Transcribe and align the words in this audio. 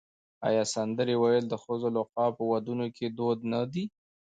آیا 0.47 0.63
سندرې 0.73 1.15
ویل 1.17 1.45
د 1.49 1.53
ښځو 1.63 1.87
لخوا 1.97 2.25
په 2.37 2.43
ودونو 2.51 2.85
کې 2.95 3.05
دود 3.17 3.39
نه 3.53 3.61
دی؟ 3.71 3.85